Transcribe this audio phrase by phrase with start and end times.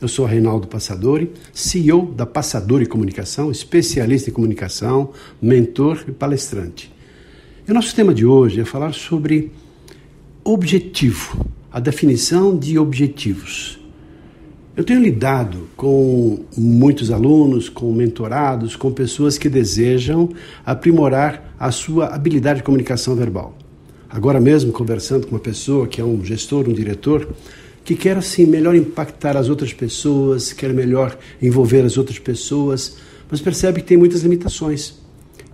[0.00, 5.10] Eu sou Reinaldo Passadori, CEO da Passadori Comunicação, especialista em comunicação,
[5.42, 6.94] mentor e palestrante.
[7.66, 9.50] E o nosso tema de hoje é falar sobre
[10.44, 13.80] objetivo, a definição de objetivos.
[14.76, 20.28] Eu tenho lidado com muitos alunos, com mentorados, com pessoas que desejam
[20.64, 23.58] aprimorar a sua habilidade de comunicação verbal.
[24.08, 27.34] Agora mesmo, conversando com uma pessoa que é um gestor, um diretor,
[27.88, 32.98] que quer assim melhor impactar as outras pessoas, quer melhor envolver as outras pessoas,
[33.30, 34.98] mas percebe que tem muitas limitações.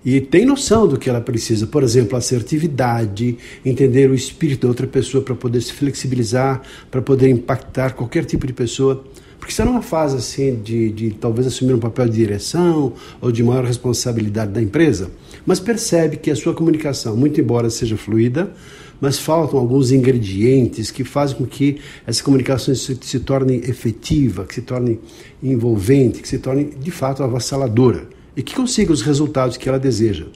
[0.05, 4.84] E tem noção do que ela precisa, por exemplo, assertividade, entender o espírito da outra
[4.84, 9.05] pessoa para poder se flexibilizar, para poder impactar qualquer tipo de pessoa.
[9.39, 13.44] Porque está numa fase assim de, de talvez assumir um papel de direção ou de
[13.44, 15.09] maior responsabilidade da empresa,
[15.47, 18.53] mas percebe que a sua comunicação, muito embora seja fluida,
[19.00, 24.55] mas faltam alguns ingredientes que fazem com que essa comunicação se, se torne efetiva, que
[24.55, 24.98] se torne
[25.42, 30.27] envolvente, que se torne de fato avassaladora e que consiga os resultados que ela deseja.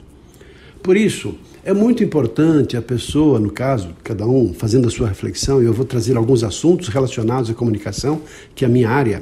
[0.81, 5.61] Por isso, é muito importante a pessoa, no caso, cada um fazendo a sua reflexão,
[5.61, 8.21] e eu vou trazer alguns assuntos relacionados à comunicação,
[8.55, 9.21] que é a minha área,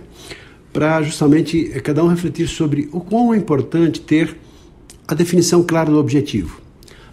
[0.71, 4.37] para justamente eh, cada um refletir sobre o quão é importante ter
[5.07, 6.61] a definição clara do objetivo.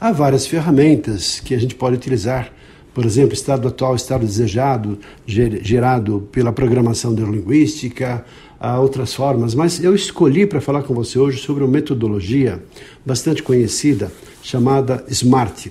[0.04, 2.52] Há várias ferramentas que a gente pode utilizar,
[2.92, 8.22] por exemplo, estado atual, estado desejado, gerado pela programação neurolinguística,
[8.60, 12.62] há outras formas, mas eu escolhi para falar com você hoje sobre uma metodologia
[13.02, 14.12] bastante conhecida
[14.42, 15.68] chamada SMART,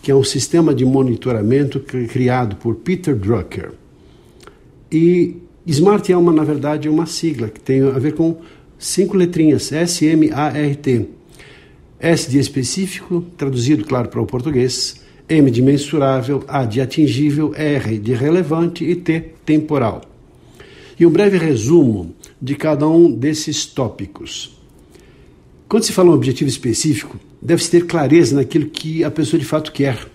[0.00, 3.72] que é um sistema de monitoramento criado por Peter Drucker.
[4.92, 8.36] E SMART é uma, na verdade, uma sigla que tem a ver com
[8.78, 11.21] cinco letrinhas, S-M-A-R-T
[12.02, 17.96] S de específico, traduzido, claro, para o português, M de mensurável, A de atingível, R
[17.96, 20.02] de relevante e T temporal.
[20.98, 24.58] E um breve resumo de cada um desses tópicos.
[25.68, 29.70] Quando se fala um objetivo específico, deve-se ter clareza naquilo que a pessoa de fato
[29.70, 30.08] quer.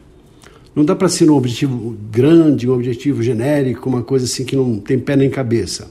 [0.75, 4.77] Não dá para ser um objetivo grande, um objetivo genérico, uma coisa assim que não
[4.77, 5.89] tem pé nem cabeça.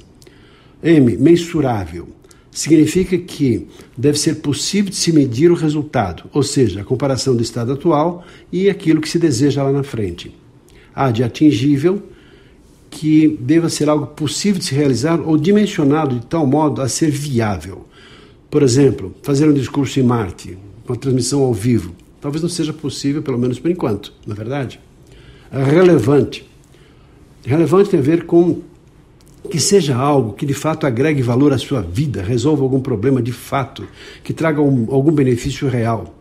[0.83, 2.07] M, mensurável
[2.57, 7.43] significa que deve ser possível de se medir o resultado, ou seja, a comparação do
[7.43, 10.35] estado atual e aquilo que se deseja lá na frente.
[10.95, 12.03] A de atingível,
[12.89, 17.11] que deva ser algo possível de se realizar ou dimensionado de tal modo a ser
[17.11, 17.87] viável.
[18.51, 20.57] Por exemplo, fazer um discurso em Marte,
[20.89, 24.81] uma transmissão ao vivo, talvez não seja possível, pelo menos por enquanto, na é verdade.
[25.53, 26.49] Relevante.
[27.45, 28.63] Relevante tem a ver com
[29.47, 33.33] que seja algo que de fato agregue valor à sua vida, resolva algum problema de
[33.33, 33.87] fato,
[34.23, 36.15] que traga um, algum benefício real.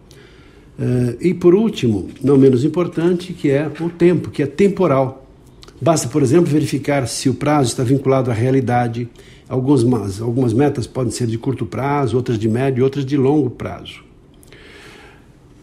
[0.78, 5.25] Uh, e por último, não menos importante, que é o tempo, que é temporal.
[5.81, 9.09] Basta, por exemplo, verificar se o prazo está vinculado à realidade.
[9.47, 14.05] Algumas, algumas metas podem ser de curto prazo, outras de médio, outras de longo prazo.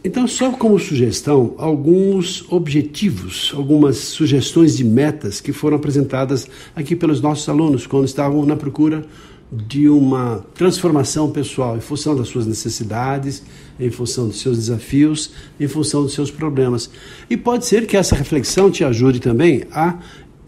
[0.05, 7.21] Então, só como sugestão, alguns objetivos, algumas sugestões de metas que foram apresentadas aqui pelos
[7.21, 9.07] nossos alunos quando estavam na procura
[9.53, 13.45] de uma transformação pessoal em função das suas necessidades,
[13.79, 15.31] em função dos seus desafios,
[15.61, 16.91] em função dos seus problemas.
[17.31, 19.99] E pode ser que essa reflexão te ajude também a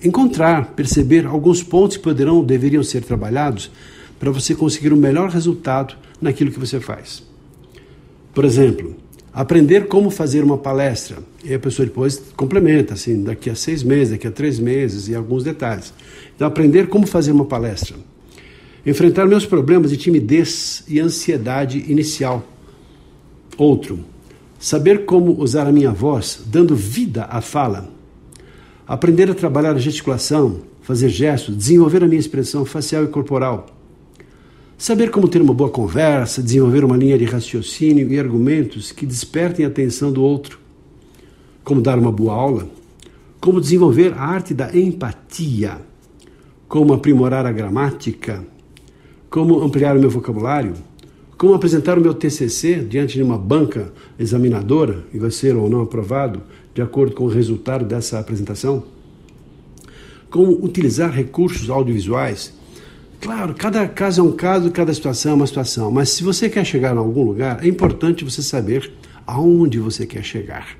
[0.02, 3.70] encontrar, perceber alguns pontos que poderão, deveriam ser trabalhados
[4.18, 7.22] para você conseguir o um melhor resultado naquilo que você faz.
[8.34, 9.03] Por exemplo,
[9.34, 11.18] aprender como fazer uma palestra.
[11.44, 15.14] E a pessoa depois complementa, assim, daqui a seis meses, daqui a três meses, e
[15.14, 15.92] alguns detalhes.
[16.34, 17.96] Então, aprender como fazer uma palestra.
[18.86, 22.46] Enfrentar meus problemas de timidez e ansiedade inicial.
[23.58, 24.00] Outro,
[24.58, 27.92] saber como usar a minha voz, dando vida à fala.
[28.86, 33.73] Aprender a trabalhar a gesticulação, fazer gestos, desenvolver a minha expressão facial e corporal
[34.76, 39.64] Saber como ter uma boa conversa, desenvolver uma linha de raciocínio e argumentos que despertem
[39.64, 40.58] a atenção do outro.
[41.62, 42.68] Como dar uma boa aula.
[43.40, 45.78] Como desenvolver a arte da empatia.
[46.68, 48.44] Como aprimorar a gramática.
[49.30, 50.74] Como ampliar o meu vocabulário.
[51.38, 55.82] Como apresentar o meu TCC diante de uma banca examinadora e vai ser ou não
[55.82, 56.42] aprovado
[56.74, 58.82] de acordo com o resultado dessa apresentação.
[60.28, 62.52] Como utilizar recursos audiovisuais
[63.24, 66.62] Claro, cada caso é um caso, cada situação é uma situação, mas se você quer
[66.62, 68.92] chegar em algum lugar, é importante você saber
[69.26, 70.76] aonde você quer chegar.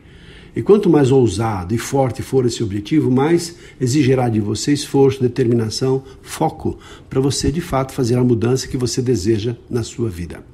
[0.54, 6.04] E quanto mais ousado e forte for esse objetivo, mais exigirá de você esforço, determinação,
[6.20, 10.44] foco para você de fato fazer a mudança que você deseja na sua vida.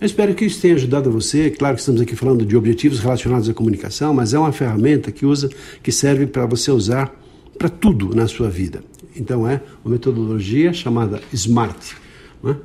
[0.00, 1.50] Eu espero que isso tenha ajudado você.
[1.50, 5.26] Claro que estamos aqui falando de objetivos relacionados à comunicação, mas é uma ferramenta que
[5.26, 5.50] usa,
[5.82, 7.14] que serve para você usar
[7.58, 8.82] para tudo na sua vida.
[9.18, 11.94] Então é uma metodologia chamada SMART.
[12.42, 12.56] Né?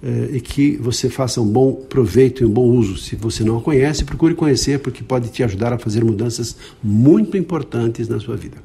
[0.00, 2.96] É, e que você faça um bom proveito e um bom uso.
[2.96, 7.36] Se você não a conhece, procure conhecer, porque pode te ajudar a fazer mudanças muito
[7.36, 8.58] importantes na sua vida.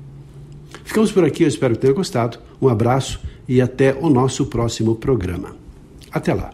[0.84, 2.38] Ficamos por aqui, eu espero que tenha gostado.
[2.62, 5.56] Um abraço e até o nosso próximo programa.
[6.12, 6.54] Até lá.